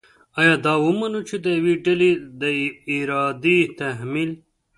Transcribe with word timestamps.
آیا 0.39 0.53
دا 0.65 0.73
ومنو 0.85 1.21
چې 1.29 1.35
د 1.43 1.45
یوې 1.57 1.73
ډلې 1.85 2.11
د 2.41 2.43
ارادې 2.93 3.59
تحمیل 3.79 4.31